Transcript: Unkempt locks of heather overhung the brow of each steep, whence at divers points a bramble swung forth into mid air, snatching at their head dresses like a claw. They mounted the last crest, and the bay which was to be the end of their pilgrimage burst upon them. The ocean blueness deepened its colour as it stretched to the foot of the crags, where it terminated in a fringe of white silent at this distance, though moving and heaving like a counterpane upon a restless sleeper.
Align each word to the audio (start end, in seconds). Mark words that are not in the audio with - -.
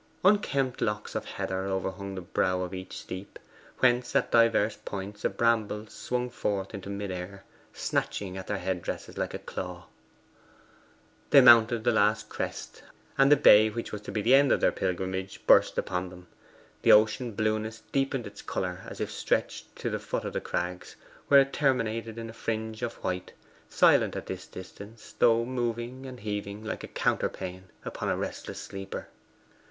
Unkempt 0.25 0.81
locks 0.81 1.13
of 1.13 1.25
heather 1.25 1.67
overhung 1.67 2.15
the 2.15 2.21
brow 2.21 2.61
of 2.61 2.73
each 2.73 2.97
steep, 2.97 3.37
whence 3.81 4.15
at 4.15 4.31
divers 4.31 4.77
points 4.77 5.23
a 5.23 5.29
bramble 5.29 5.85
swung 5.85 6.27
forth 6.27 6.73
into 6.73 6.89
mid 6.89 7.11
air, 7.11 7.43
snatching 7.71 8.35
at 8.35 8.47
their 8.47 8.57
head 8.57 8.81
dresses 8.81 9.15
like 9.19 9.35
a 9.35 9.37
claw. 9.37 9.85
They 11.29 11.39
mounted 11.39 11.83
the 11.83 11.91
last 11.91 12.29
crest, 12.29 12.81
and 13.15 13.31
the 13.31 13.35
bay 13.35 13.69
which 13.69 13.91
was 13.91 14.01
to 14.01 14.11
be 14.11 14.23
the 14.23 14.33
end 14.33 14.51
of 14.51 14.59
their 14.59 14.71
pilgrimage 14.71 15.45
burst 15.45 15.77
upon 15.77 16.09
them. 16.09 16.25
The 16.81 16.93
ocean 16.93 17.33
blueness 17.33 17.83
deepened 17.91 18.25
its 18.25 18.41
colour 18.41 18.81
as 18.89 18.99
it 18.99 19.09
stretched 19.11 19.75
to 19.75 19.91
the 19.91 19.99
foot 19.99 20.25
of 20.25 20.33
the 20.33 20.41
crags, 20.41 20.95
where 21.27 21.41
it 21.41 21.53
terminated 21.53 22.17
in 22.17 22.27
a 22.27 22.33
fringe 22.33 22.81
of 22.81 22.95
white 23.03 23.33
silent 23.69 24.15
at 24.15 24.25
this 24.25 24.47
distance, 24.47 25.13
though 25.19 25.45
moving 25.45 26.07
and 26.07 26.21
heaving 26.21 26.63
like 26.63 26.83
a 26.83 26.87
counterpane 26.87 27.65
upon 27.85 28.09
a 28.09 28.17
restless 28.17 28.59
sleeper. 28.59 29.07